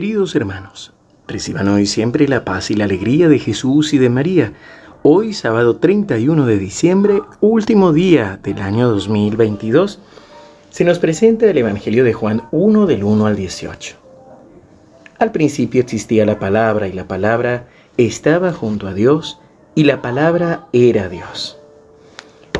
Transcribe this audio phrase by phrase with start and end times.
[0.00, 0.94] Queridos hermanos,
[1.28, 4.54] reciban hoy siempre la paz y la alegría de Jesús y de María.
[5.02, 9.98] Hoy, sábado 31 de diciembre, último día del año 2022,
[10.70, 13.96] se nos presenta el Evangelio de Juan 1 del 1 al 18.
[15.18, 19.38] Al principio existía la palabra y la palabra estaba junto a Dios
[19.74, 21.58] y la palabra era Dios.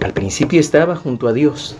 [0.00, 1.76] Al principio estaba junto a Dios.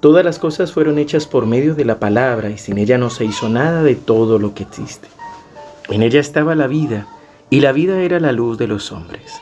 [0.00, 3.24] Todas las cosas fueron hechas por medio de la palabra y sin ella no se
[3.24, 5.08] hizo nada de todo lo que existe.
[5.88, 7.06] En ella estaba la vida
[7.48, 9.40] y la vida era la luz de los hombres.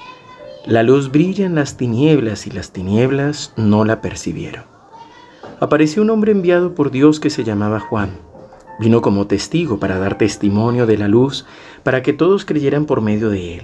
[0.66, 4.64] La luz brilla en las tinieblas y las tinieblas no la percibieron.
[5.60, 8.10] Apareció un hombre enviado por Dios que se llamaba Juan.
[8.78, 11.46] Vino como testigo para dar testimonio de la luz,
[11.82, 13.62] para que todos creyeran por medio de él.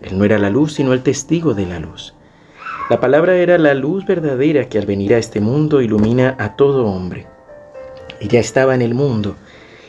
[0.00, 2.14] Él no era la luz, sino el testigo de la luz.
[2.90, 6.84] La palabra era la luz verdadera que al venir a este mundo ilumina a todo
[6.86, 7.26] hombre.
[8.20, 9.36] Ella estaba en el mundo,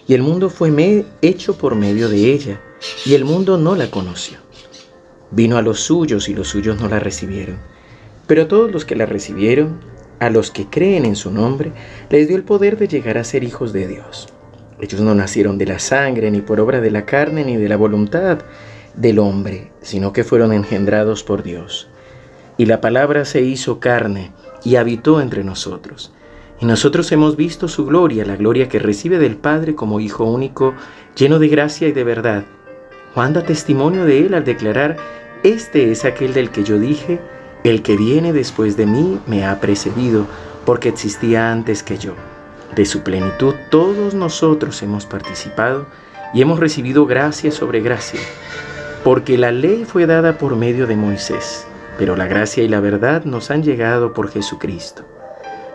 [0.07, 2.61] y el mundo fue hecho por medio de ella,
[3.05, 4.37] y el mundo no la conoció.
[5.31, 7.57] Vino a los suyos y los suyos no la recibieron.
[8.27, 9.79] Pero todos los que la recibieron,
[10.19, 11.71] a los que creen en su nombre,
[12.09, 14.29] les dio el poder de llegar a ser hijos de Dios.
[14.79, 17.75] Ellos no nacieron de la sangre, ni por obra de la carne, ni de la
[17.75, 18.39] voluntad
[18.95, 21.89] del hombre, sino que fueron engendrados por Dios.
[22.57, 24.31] Y la palabra se hizo carne
[24.63, 26.11] y habitó entre nosotros.
[26.59, 30.75] Y nosotros hemos visto su gloria, la gloria que recibe del Padre como Hijo único,
[31.15, 32.45] lleno de gracia y de verdad.
[33.13, 34.97] Juan da testimonio de él al declarar,
[35.43, 37.19] este es aquel del que yo dije,
[37.63, 40.27] el que viene después de mí me ha precedido,
[40.65, 42.13] porque existía antes que yo.
[42.75, 45.87] De su plenitud todos nosotros hemos participado
[46.33, 48.19] y hemos recibido gracia sobre gracia,
[49.03, 53.25] porque la ley fue dada por medio de Moisés pero la gracia y la verdad
[53.25, 55.03] nos han llegado por Jesucristo.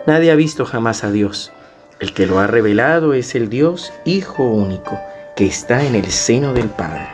[0.05, 1.51] Nadie ha visto jamás a Dios.
[1.99, 4.99] El que lo ha revelado es el Dios Hijo único,
[5.35, 7.07] que está en el seno del Padre.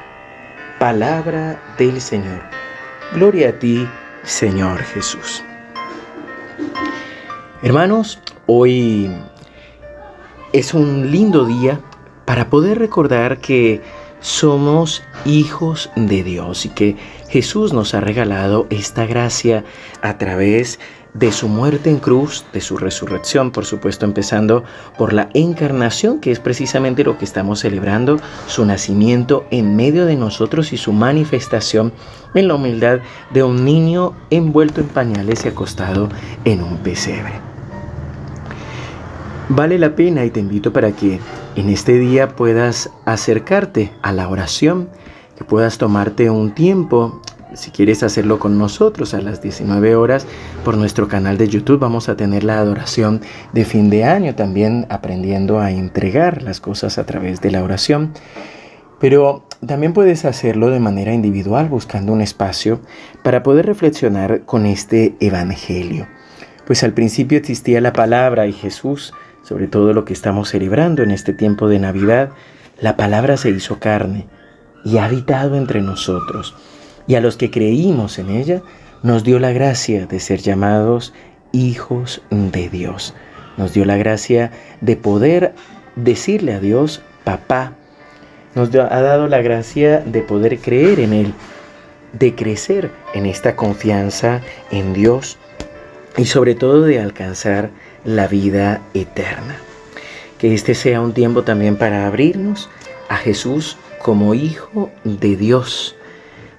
[0.79, 2.41] Palabra del Señor.
[3.13, 3.87] Gloria a ti,
[4.23, 5.43] Señor Jesús.
[7.63, 9.11] Hermanos, hoy
[10.53, 11.79] es un lindo día
[12.25, 13.81] para poder recordar que
[14.19, 16.95] somos hijos de Dios y que
[17.29, 19.63] Jesús nos ha regalado esta gracia
[20.01, 20.79] a través
[21.15, 24.63] de su muerte en cruz, de su resurrección, por supuesto, empezando
[24.97, 30.17] por la encarnación, que es precisamente lo que estamos celebrando, su nacimiento en medio de
[30.17, 31.93] nosotros y su manifestación
[32.33, 32.99] en la humildad
[33.31, 36.09] de un niño envuelto en pañales y acostado
[36.43, 37.54] en un pesebre.
[39.49, 41.19] Vale la pena y te invito para que
[41.55, 44.89] en este día puedas acercarte a la oración,
[45.37, 47.21] que puedas tomarte un tiempo.
[47.53, 50.25] Si quieres hacerlo con nosotros a las 19 horas
[50.63, 53.21] por nuestro canal de YouTube vamos a tener la adoración
[53.53, 58.13] de fin de año, también aprendiendo a entregar las cosas a través de la oración.
[58.99, 62.79] Pero también puedes hacerlo de manera individual buscando un espacio
[63.23, 66.07] para poder reflexionar con este Evangelio.
[66.65, 69.13] Pues al principio existía la palabra y Jesús
[69.47, 72.31] sobre todo lo que estamos celebrando en este tiempo de Navidad,
[72.81, 74.27] la palabra se hizo carne
[74.83, 76.55] y ha habitado entre nosotros.
[77.07, 78.61] Y a los que creímos en ella,
[79.03, 81.13] nos dio la gracia de ser llamados
[81.51, 83.13] hijos de Dios.
[83.55, 84.51] Nos dio la gracia
[84.81, 85.53] de poder
[85.95, 87.73] decirle a Dios, papá.
[88.55, 91.33] Nos ha dado la gracia de poder creer en Él,
[92.13, 94.41] de crecer en esta confianza
[94.71, 95.37] en Dios
[96.17, 97.69] y sobre todo de alcanzar
[98.05, 99.57] la vida eterna.
[100.37, 102.69] Que este sea un tiempo también para abrirnos
[103.09, 105.95] a Jesús como Hijo de Dios,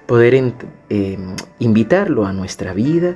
[0.05, 3.15] poder em, invitarlo a nuestra vida,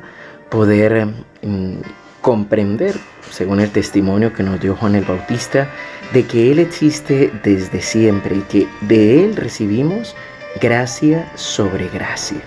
[0.49, 1.81] poder em,
[2.21, 2.95] comprender,
[3.29, 5.69] según el testimonio que nos dio Juan el Bautista,
[6.13, 10.15] de que Él existe desde siempre y que de Él recibimos
[10.61, 12.41] gracia sobre gracia.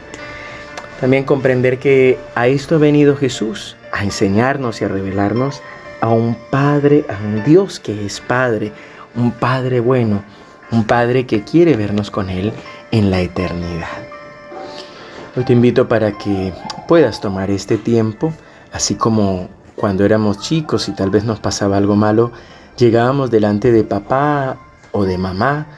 [1.00, 5.62] También comprender que a esto ha venido Jesús, a enseñarnos y a revelarnos
[6.04, 8.72] a un Padre, a un Dios que es Padre,
[9.16, 10.22] un Padre bueno,
[10.70, 12.52] un Padre que quiere vernos con Él
[12.90, 13.88] en la eternidad.
[15.34, 16.52] Hoy te invito para que
[16.86, 18.34] puedas tomar este tiempo,
[18.70, 22.32] así como cuando éramos chicos y tal vez nos pasaba algo malo,
[22.76, 24.58] llegábamos delante de papá
[24.92, 25.68] o de mamá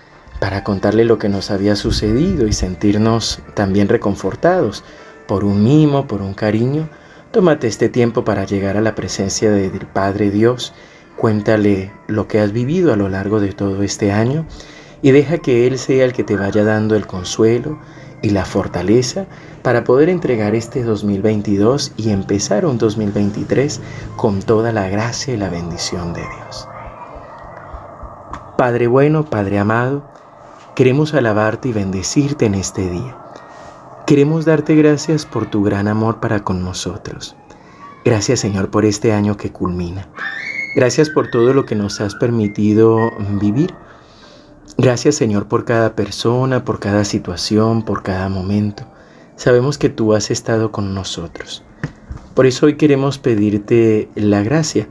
[0.41, 4.83] para contarle lo que nos había sucedido y sentirnos también reconfortados
[5.29, 6.89] por un mimo, por un cariño,
[7.37, 10.73] Tómate este tiempo para llegar a la presencia del Padre Dios.
[11.19, 14.47] Cuéntale lo que has vivido a lo largo de todo este año
[15.03, 17.79] y deja que Él sea el que te vaya dando el consuelo
[18.23, 19.27] y la fortaleza
[19.61, 23.83] para poder entregar este 2022 y empezar un 2023
[24.17, 26.67] con toda la gracia y la bendición de Dios.
[28.57, 30.09] Padre bueno, Padre amado,
[30.75, 33.26] Queremos alabarte y bendecirte en este día.
[34.07, 37.35] Queremos darte gracias por tu gran amor para con nosotros.
[38.05, 40.09] Gracias Señor por este año que culmina.
[40.77, 43.11] Gracias por todo lo que nos has permitido
[43.41, 43.75] vivir.
[44.79, 48.85] Gracias Señor por cada persona, por cada situación, por cada momento.
[49.35, 51.65] Sabemos que tú has estado con nosotros.
[52.35, 54.89] Por eso hoy queremos pedirte la gracia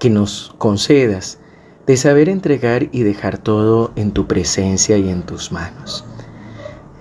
[0.00, 1.38] que nos concedas
[1.86, 6.04] de saber entregar y dejar todo en tu presencia y en tus manos.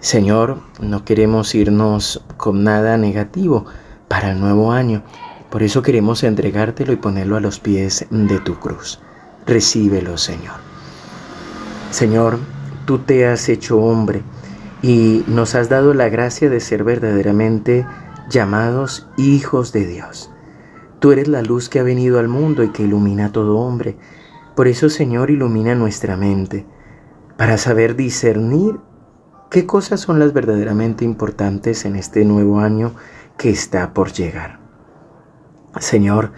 [0.03, 3.65] Señor, no queremos irnos con nada negativo
[4.09, 5.01] para el nuevo año.
[5.49, 8.99] Por eso queremos entregártelo y ponerlo a los pies de tu cruz.
[9.45, 10.55] Recíbelo, Señor.
[11.89, 12.37] Señor,
[12.83, 14.23] tú te has hecho hombre
[14.81, 17.85] y nos has dado la gracia de ser verdaderamente
[18.29, 20.29] llamados hijos de Dios.
[20.99, 23.95] Tú eres la luz que ha venido al mundo y que ilumina a todo hombre.
[24.53, 26.65] Por eso, Señor, ilumina nuestra mente
[27.37, 28.81] para saber discernir
[29.53, 32.95] ¿Qué cosas son las verdaderamente importantes en este nuevo año
[33.37, 34.57] que está por llegar?
[35.79, 36.31] Señor,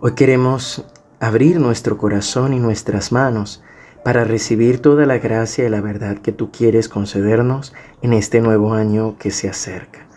[0.00, 0.84] hoy queremos
[1.20, 3.62] abrir nuestro corazón y nuestras manos
[4.04, 8.74] para recibir toda la gracia y la verdad que tú quieres concedernos en este nuevo
[8.74, 10.08] año que se acerca.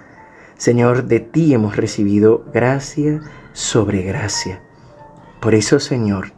[0.57, 3.21] Señor, de ti hemos recibido gracia
[3.53, 4.63] sobre gracia.
[5.41, 6.31] Por eso, Señor,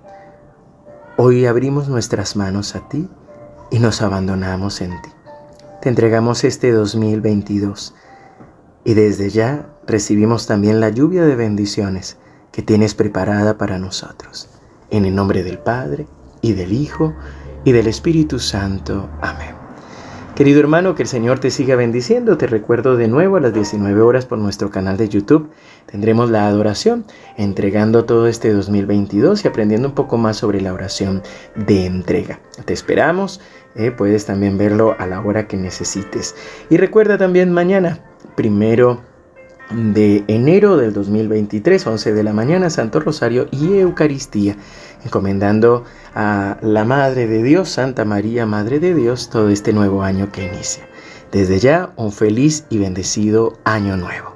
[1.15, 3.07] hoy abrimos nuestras manos a ti
[3.71, 5.09] y nos abandonamos en ti
[5.83, 7.93] te entregamos este 2022
[8.85, 12.15] y desde ya recibimos también la lluvia de bendiciones
[12.53, 14.47] que tienes preparada para nosotros.
[14.91, 16.07] En el nombre del Padre
[16.41, 17.13] y del Hijo
[17.65, 19.09] y del Espíritu Santo.
[19.21, 19.62] Amén.
[20.35, 22.37] Querido hermano, que el Señor te siga bendiciendo.
[22.37, 25.51] Te recuerdo de nuevo a las 19 horas por nuestro canal de YouTube.
[25.85, 27.05] Tendremos la adoración,
[27.37, 31.21] entregando todo este 2022 y aprendiendo un poco más sobre la oración
[31.55, 32.39] de entrega.
[32.65, 33.41] Te esperamos
[33.75, 36.35] eh, puedes también verlo a la hora que necesites.
[36.69, 37.99] Y recuerda también mañana,
[38.35, 39.01] primero
[39.71, 44.55] de enero del 2023, 11 de la mañana, Santo Rosario y Eucaristía,
[45.03, 50.31] encomendando a la Madre de Dios, Santa María, Madre de Dios, todo este nuevo año
[50.31, 50.87] que inicia.
[51.31, 54.32] Desde ya, un feliz y bendecido año nuevo.